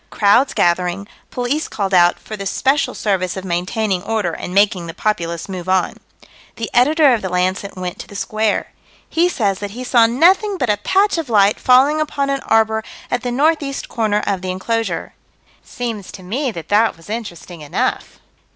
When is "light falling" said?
11.29-12.01